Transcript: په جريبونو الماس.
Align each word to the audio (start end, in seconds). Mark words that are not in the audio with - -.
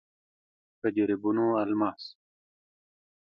په 0.79 0.87
جريبونو 0.95 1.45
الماس. 1.63 2.03